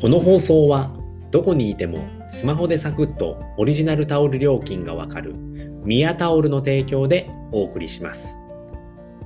[0.00, 0.92] この放送は
[1.32, 5.34] どこにいてもスマホでサクッとオリジナルタオル料金がわかる
[5.82, 8.38] ミヤタオルの提供でお送りします。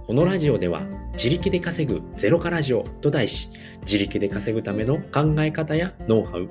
[0.06, 0.82] このラジオでは
[1.12, 3.50] 自力で稼ぐゼロからラジオと題し
[3.82, 6.48] 自力で稼ぐための考え方やノウハウ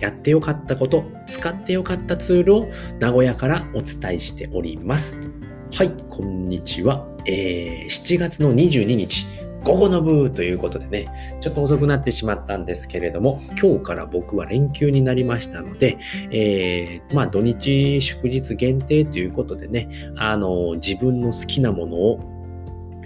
[0.00, 5.18] やってよかったこと使ってよかったツールを名古屋からお伝えしております。
[5.74, 9.43] はいこんにちは、えー、7月の22日。
[9.64, 15.96] 午後の部ということでね、ちょっと遅くなってしまったんですけれども、今日から僕は連休になりましたので、
[16.30, 22.34] えー、まあ土日祝日限定ということでね、あの、自分の好きなものを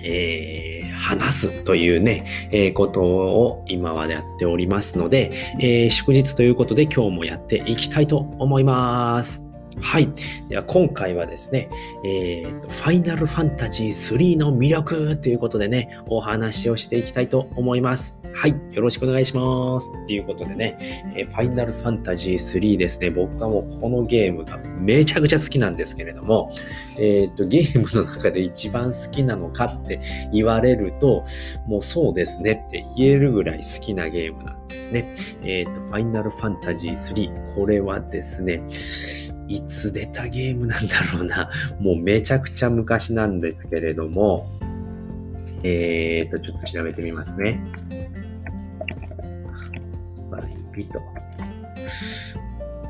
[0.01, 9.48] えー、話すというね、えー、ことを今はやっておりますので、えー、祝日ということで今日もやっていきたいと思います。
[9.81, 10.09] はい。
[10.49, 11.69] では今回はですね、
[12.05, 18.21] えーと、ファイナルファンタジー3の魅力ということでね、お話をしていきたいと思います。
[18.35, 18.55] はい。
[18.73, 19.93] よろしくお願いします。
[20.07, 20.77] ということでね、
[21.17, 26.51] えー、ファイナルファンタジー3ですね、僕はもうこのゲームがめちゃくちゃ好きなんですけれども、
[26.99, 30.01] えっ、と、ゲームの中で一番好きなのかって
[30.33, 31.25] 言われると、
[31.67, 35.13] もうそうですねって言えるぐらい好きなゲームなんですね。
[35.43, 37.55] えっ、と、ファイナルファンタジー3。
[37.55, 38.63] これはですね、
[39.49, 41.51] いつ出たゲームなんだろうな。
[41.81, 44.47] もうめちゃくちゃ昔なんですけれども、
[45.63, 47.61] えーと、ちょっと調べてみますね。
[50.05, 51.01] スパイピと。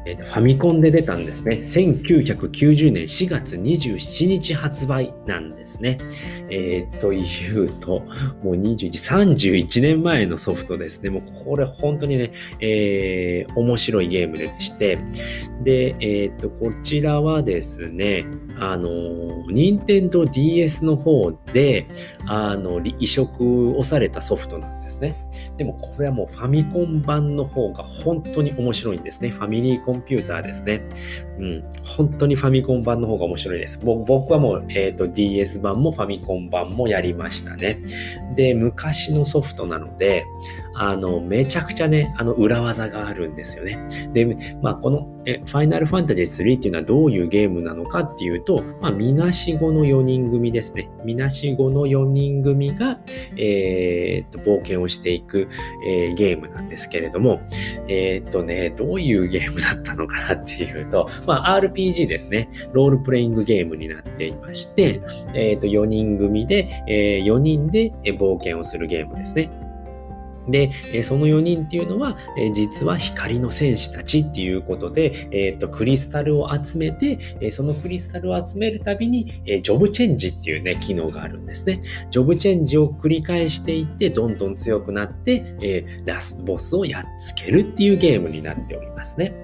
[0.04, 1.56] えファミコンで出たんですね。
[1.56, 5.98] 1990年4月27日発売なんですね。
[6.50, 7.24] えー、とい
[7.56, 8.00] うと、
[8.42, 11.10] もう21、31年前のソフトですね。
[11.10, 14.98] もうこれ本当にね、えー、面白いゲームでして、
[15.62, 18.26] で、えっ、と、こちらはですね、
[18.58, 21.86] あの、任天堂 DS の方で、
[22.26, 25.14] あの、移植をされたソフトなんですですね。
[25.56, 29.28] でもこれはもうファミコン版の方が本当に面白いんですね。
[29.28, 30.82] ファミリーコンピューターですね。
[31.38, 31.64] うん。
[31.84, 33.78] 本当にファミコン版の方が面白いです。
[33.84, 37.78] 僕はもう、えっ、ー、と DS 版もファミコン版もやりましたね。
[38.34, 40.24] で、昔のソフトなので、
[40.74, 43.78] あの、めちゃくちゃね、あの、裏技があるんですよね。
[44.12, 50.88] で、まあ、この、え、ファイナルファンタジー3っていうのはどういうゲームなのかっていうと、まあ、みなしごの4人組ですね。
[51.04, 52.98] みなしごの4人組が、
[53.36, 55.48] えー、っと、冒険をしていく、
[55.86, 57.42] えー、ゲームなんですけれども、
[57.88, 62.48] えー、っとね、どういうゲームだったのかなっていうと、まあ、RPG ですね。
[62.72, 65.02] ロールプレイングゲームになっていまして、
[65.34, 69.67] えっと、4人組で、え、4人で冒険をするゲームですね。
[70.48, 81.82] で、えその4人っていうのは、え実は光の戦士たちっていうことで、えっ、と、クリスタルを集めて、えそのクリスタルを集めるたびに、えジョブチェンジっていうね、機能があるんですね。
[82.10, 89.34] ジョブチェンジを繰り返していって、どんどん強くなって、えラスボスをやっつけるっていうゲームになっておりますね。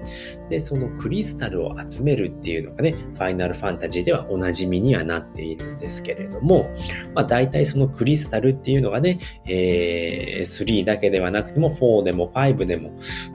[0.49, 6.69] で、そのクリスタルを集めるっていうのがね、ファイナルファンタジーではおなじみにはなっているんですけれども、
[7.13, 12.91] まあ大体そのクリスタルっていうのがね、えー、3だけではなくても4でも5でも、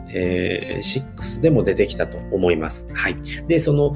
[0.09, 2.88] えー、6でも出てきたと思います。
[2.93, 3.16] はい。
[3.47, 3.94] で、その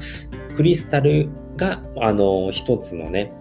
[0.55, 3.31] クリスタルが、あの、一つのね、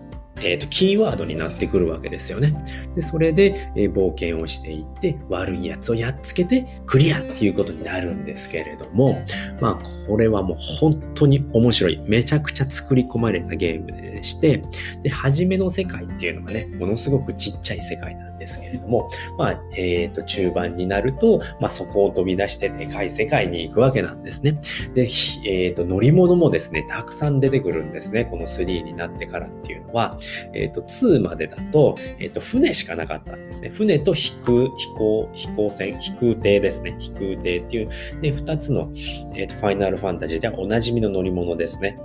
[0.41, 2.55] えっ、ー、と、キーワードになってくるわけですよね。
[2.95, 9.25] で、それで、えー、冒険をしていって、悪いやつをやっつけて、クリアっていうことになるんですけれども、
[9.61, 12.01] まあ、これはもう本当に面白い。
[12.09, 14.63] めちゃくちゃ作り込まれたゲームでして、
[15.03, 19.09] で、初めの世界っていうのがね、ものすごくちっちゃい世界なんですけれども、
[19.39, 24.59] まあ、えっ、ー、と、中盤になると、まあ、そこを飛び出してでかい世界に行くわけなんですね。
[24.95, 28.25] で、えっ、ー、と、乗り物もですね、たくさん出てくるんですね。
[28.25, 30.19] この3になってからっていうのは。
[30.53, 33.71] えっ、ー、と、2までだと、えっ、ー、と、船しかなかったんですね。
[33.71, 36.97] 船と飛空、飛行、飛行船、飛空艇ですね。
[36.99, 37.89] 飛空艇っていう、
[38.21, 38.91] で、二つの、
[39.35, 41.99] えっ、ー、と、ファイナルファンタジーではおなじみの乗り物ですね。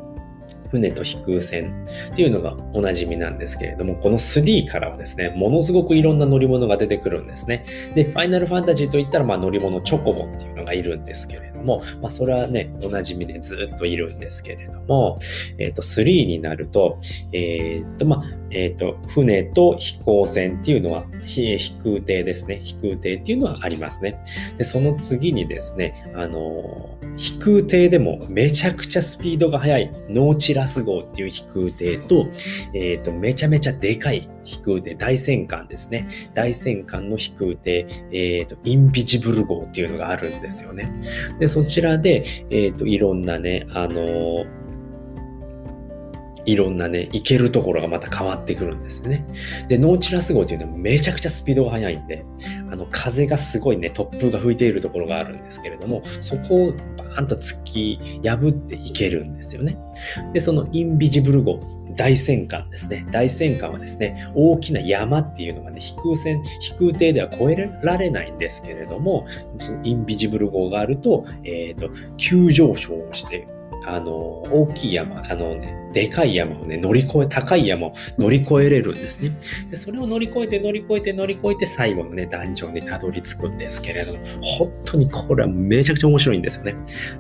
[0.72, 1.82] 船と飛空船
[2.12, 7.66] っていうのがおなじみなんですけれども、この3からはですね、ものすごくいろんな乗り物が出てくるんですね。
[7.96, 15.18] で、ファイナルファンタジーといったら、まあ乗り物チョコボっていうのがいるんですけれども、まあそれはね、おなじみでずっといるんですけれども、
[15.58, 16.98] えっ、ー、と、3になると、
[17.34, 22.60] えっ、ー、と、まあ、えっ、ー、と、船と飛行船っていうのは、飛空艇ですね。
[22.64, 24.20] 飛空艇っていうのはありますね。
[24.58, 32.28] で、その次にですね、あの、飛空艇でもめちゃくちゃスピードが速いノーチラス号っていう飛空艇と、
[32.74, 36.08] えっ、ー、と、めちゃめちゃでかい飛空艇、大戦艦ですね。
[36.34, 40.92] 大戦艦の飛空艇、えっ、ー、と、インビジブル号っていうのがあるんですよね。
[41.40, 44.46] で、そちらで、えっ、ー、と、いろんなね、あの
[46.50, 49.24] いろんなね、行けるところがまた変わってくるんですよね。
[49.68, 52.26] で、ノーチラス号っていうのはめちゃくちゃスピードが速いんで、
[52.72, 59.78] あの、風がすごいね、突風が吹いているところがあるんですけれども、そこをバーンと突き破っていけるんですよね。
[60.34, 61.60] で、そのインビジブル号、
[61.96, 63.06] 大戦艦ですね。
[63.12, 69.28] 大戦艦はですね、大きな山っていうのがね、飛空船、飛空艇では越えられないんですけれども、
[69.60, 73.48] そのインビジブル号があると、えっ、ー、と、急上昇をして
[73.96, 79.32] あの、大きい山、あのね、でかい山をね、乗り越え、高い山を乗り越えれるんですね。
[79.70, 86.76] で、それを乗り越えて乗り越えて乗り越えて最後のね、ダンジョンにたどり着くんですけれども、本当にこれはめちゃくちゃ面白いんですよね。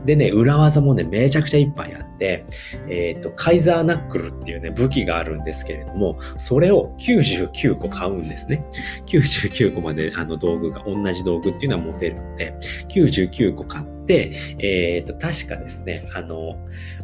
[0.05, 2.45] でね、裏技もね、めちゃくちゃいっぱいあって、
[2.87, 8.65] えっ、ー、と、カイザーナックルっていうね、武器があるんですけれども、それを99個買うんですね。
[9.07, 12.53] 99個まであの道具が、同じ道具っていうのは持てるんで、
[12.89, 16.55] 99個買って、えっ、ー、と、確かですね、あの、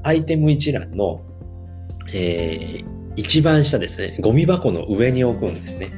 [0.04, 1.22] アイテム一覧の、
[2.14, 2.86] えー、
[3.16, 5.90] 一番下ですね、ゴミ箱の上に置くんですね。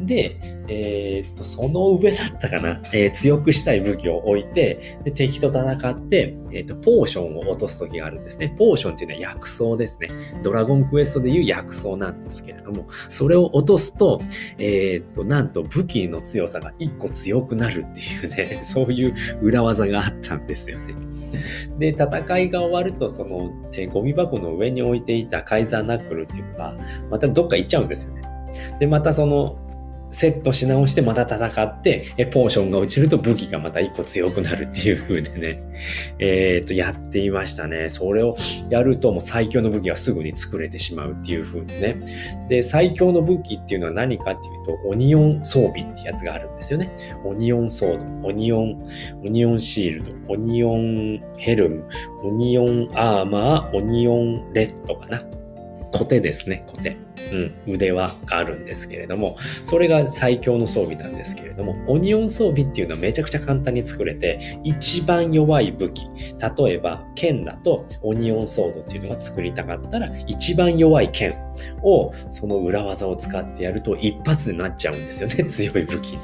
[0.00, 8.54] で、えー、っと、その上だったかな、えー、強くしたい武器を置いて、で敵と戦って、えー、っと、ポーションを落とす時があるんですね。
[8.56, 10.08] ポーションっていうのは薬草ですね。
[10.42, 14.20] ドラゴンクエストでいう薬草なんですけれども、それを落とすと、
[14.58, 20.94] えっと、なんと武器の強さが一個強くなるっていうね、 そういう裏技があったんですよね。
[21.78, 26.76] で、戦いが終わると、その、えゴミ箱の上に置いていたカイザーナックルっていうのが、
[27.10, 28.22] またどっか行っちゃうんですよね。
[28.78, 29.58] で、またその、
[30.18, 35.62] セットし直してまた戦って、えポーションが落ちると武器がまた一個強くなるっていう風でね、
[36.18, 37.88] えっ、と、やっていましたね。
[37.88, 38.34] それを
[38.68, 42.00] やるともう最強の武器はすぐに作れてしまうっていう風でね。
[42.48, 46.90] で、最強の武器っていうのは何かっていうと、オニオン装備ってやつがあるんですよね。
[47.24, 48.84] オニオンソード、オニオン、
[49.24, 51.84] オニオンシールド、オニオンヘルム、
[52.24, 55.22] オニオンアーマー、オニオンレッドかな。
[55.92, 56.96] コテですね、コテ。
[57.32, 66.06] うん、腕輪があるんですけれども、それが最強の装備なんですけれども、オニオン装備っていうのはめちゃくちゃ簡単に作れて、一番弱い武器、
[66.58, 71.34] 例えば剣だとオニオンソードっていうのが作りたかったら、一番弱い剣
[71.82, 76.18] をその裏技を使ってやると一発でなっちゃうんですよね、 強い武器に。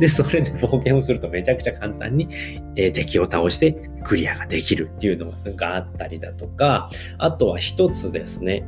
[0.00, 2.28] で、それで冒険をするとめちゃくちゃ簡単に、
[2.76, 3.72] えー、敵を倒して
[4.04, 6.88] クリアができるっていうのがあったりだとか、
[7.18, 8.64] あとは一つですね、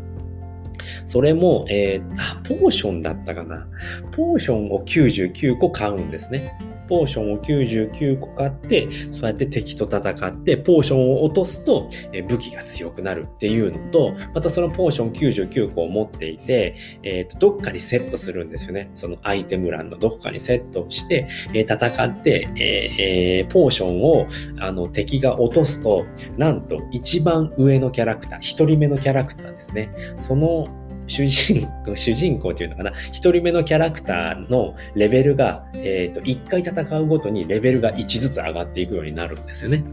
[1.06, 3.66] それも、えー、あ、ポーションだったかな。
[4.12, 6.52] ポーションを99個買うんですね。
[6.88, 18.90] ポーションを99個買って、そうやって敵と戦って、ポーションを落とすと、え武器が強くなるっていうのと、またそのポーション99個を持っていて、え、ー、と、どっかにセットするんですよね。
[18.94, 24.26] そのアイテム欄のどこかにセットして、えー、戦って、えー、ポーションを、
[24.60, 26.06] あの、敵が落とすと、
[26.36, 29.90] なんと一番上のキャラクター、一人目のキャラクターですね。
[30.16, 30.68] その
[31.06, 39.84] 主人公、主人公っていうのかな、一人目のキャラクターのレベルが、えっ、ー、と、一回戦うごとにレベルが1ずつ上がっていくようになるんですよね。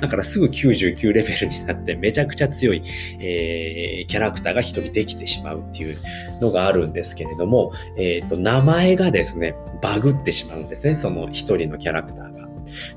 [0.00, 2.82] だからすぐ99レベルになってめちゃくちゃ強い、
[3.20, 5.96] えー、キャラクターが一人できてしまうっていう
[6.40, 10.96] のがあるんですけれども、えっ、ー、と、名前がですね、バグってしまうんですね。
[10.96, 12.49] その一人のキャラクターが。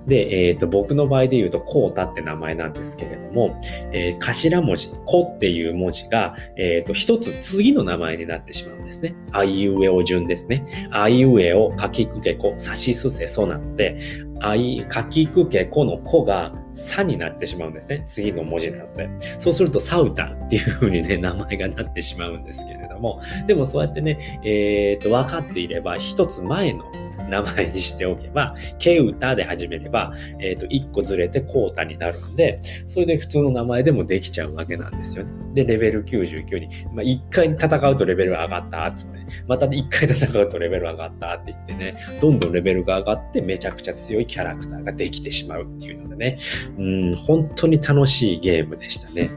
[0.07, 3.59] で、え、ー、と、僕の場合で言うと、こうたって名前なんですけれども、
[3.91, 9.15] えー、頭文字、こっていう文字が、え、ー、と、一つ次の名前になってしまうんですね。
[9.31, 10.63] あいうえお順ですね。
[10.91, 13.97] あいうえお、かきくけこ、さしすせそなので、
[14.39, 18.03] あい、かきくけこのこが、さになってしまうんですね。
[18.07, 19.07] 次の文字なので。
[19.37, 26.85] そうすると、サウタっていう風にね、名前がなってしまうんですけれども、でもそうやってね、えっ、と、分かっていれば、一つ前の
[27.29, 35.31] 名前にしておけば、ケウタで始めれば、えっ、と、1個ずれてコータになるんで、それで普通の名前でもできちゃうわけなんですよね。
[35.53, 46.39] で、レベル99に、まあ、1回戦うとレベル上がったっつって、また1回戦うとレベル上がったって言ってね、どんどんレベルが上がってめちゃくちゃ強いキャラクターができてしまうっていうのでね、
[46.77, 49.31] うん、本当に楽しいゲームでしたね。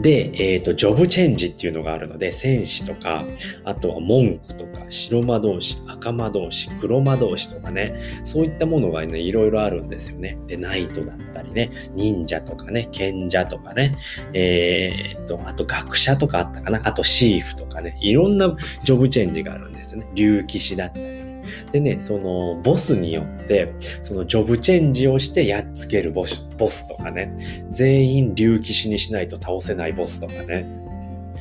[0.00, 3.24] で、えっ、ー、と、ジョブチェンジっていうのがあるので、戦士とか、
[3.64, 10.38] あとは文句とか、白魔導士、赤魔導士、黒魔導士とかね、そういったものがね、いろいろあるんですよね。
[10.46, 13.96] で、ナイトだったりね、忍者とかね、賢者とかね、
[14.32, 20.08] えー、っと、あと学者とかあったかな、あとシーフとかね、いろんなジョブチェンジがあるんですよね。
[20.14, 21.11] 竜騎士だったり。
[21.72, 27.34] でね、そのボスによって、そのジョブチェンジをしてやっつけるボスボスとかね、
[27.68, 30.66] 全員竜騎士にしないと倒せないボスとかね、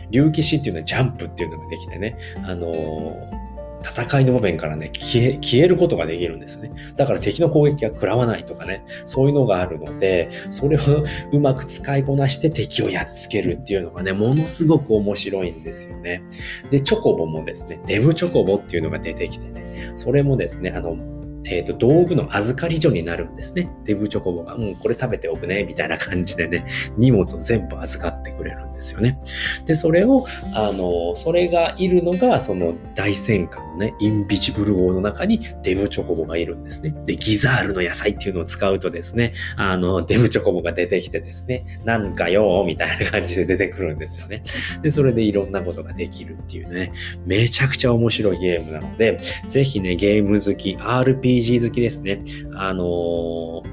[0.09, 3.40] 竜騎士っていうのはジャンプっていうのができてね、あのー
[3.83, 6.71] 戦いの場面からね、消え、消えることができるんですよね。
[6.95, 10.81] だから敵の攻撃は食らわないとかね、そういうのがあるので、それを
[11.31, 16.23] うまく使いこなして敵をやっつけるっていうのがね、ものすごく面白いんですよね。
[16.69, 20.97] で、チョコボもですね、デブチョコボっていうのが出てきてね、それもですね、あの、
[21.45, 23.69] えっ、と、道具の預かり所になるんですね。
[23.83, 26.65] デブチョコボが、うん、これ食べておくね、みたいな感じでね、
[26.97, 29.19] 荷物を全部預かってくれるんですよね。
[29.65, 36.95] で、それを、あの、それがいるのが、その大戦艦のね、インビジブル号の中にデブチョコボがいるんですね。
[37.05, 44.43] で、ギザールの野菜っていうのを使うとですね、あの、デブチョコボが出てきてですね、なんかよーみたいな感じで出てくるんですよね。
[44.81, 46.91] で、それでいろんなことができるっていうね、
[47.25, 52.23] めちゃくちゃ面白いゲームなので、ぜひね、ゲーム好き、RPG 好きですね、
[52.55, 53.70] あのー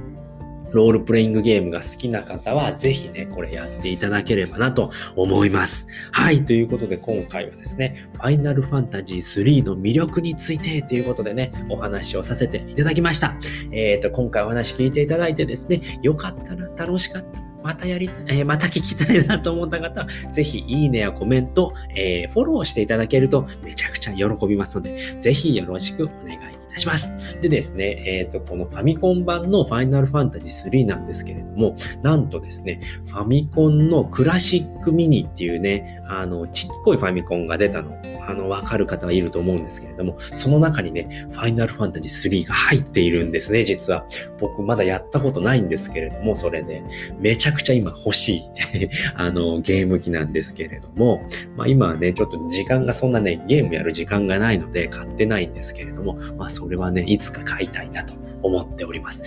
[0.72, 5.86] ロールプレイングゲームが好きな方は、ぜひね、これやっていただければなと思います。
[6.12, 13.36] はい、ということで今回はですね、ファイナルファンタジー3の魅力についてということでね、お話をさせていただきました。
[13.72, 27.40] えっ、ー、と、今回お話聞いていただいてですね、よかったな、楽しかったまたやりたい、えー、また聞きたいなと思った方は、ぜひいいねやコメント、えー、フォローしていただけるとめちゃくちゃ喜びますので、ぜひよろしくお願いします。
[27.40, 44.06] でですね、えっ、ー、と、このファミコン版のファイナルファンタジー3なんですけれども、なんとですね、ファミコンのクラシックミニっていうね、あの、ちっこいファミコンが出たの、あの、わかる方はいると思うんですけれども、その中にね、ファイナルファンタジー3が入っているんですね、実は。
[44.38, 46.82] 僕まだやったことないんですけれども、それで、
[47.18, 48.42] めちゃくちゃ今欲しい
[49.16, 51.22] あの、ゲーム機なんですけれども、
[51.56, 59.22] まあ今はね、ちょっと時間がそんなね、ゲームやる時間がないので買ってないんですけれども、まあそれはね、いつか買いたいなと思っております。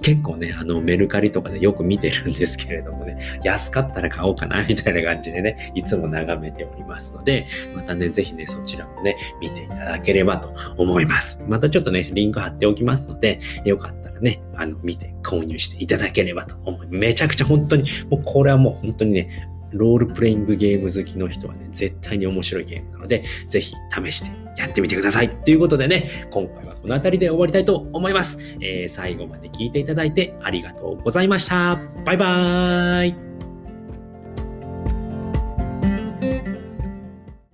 [0.00, 11.40] 結構ね、あの、メルカリとかでよく見てるんですけれどもね、安かったら買おうかな、みたいな感じでね、いつも眺めておりますので、またね、ぜひね、そちらもね、見ていただければと思います。
[11.46, 16.98] またちょっとね、リンク貼っておきますので、よかったらね、あの、見て購入していただければと思います。
[16.98, 25.30] めちゃくちゃ本当に、もうこれはもう本当にね、ロールプレイングゲーム好きの人はね、絶対に面白いゲームなので、ぜひ試してやってみてください。
[25.44, 28.38] ということでね、今回はこの辺りで終わりたいと思います。
[28.60, 31.80] えー、最後まで聞いていただいてありがとうございました。
[32.04, 33.27] バイバーイ